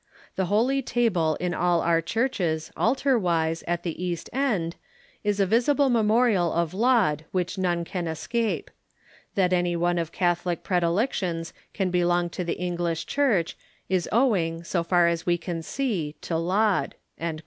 [0.35, 4.75] The Lloly Table in all our churches, altar wise, at the east end,
[5.23, 8.71] is a visible memorial of Laud which none can escape...^
[9.39, 13.55] Ihat anyone of Catholic predilections can belong to the English Church
[13.89, 16.95] is owing, so far as we can see, to Laud."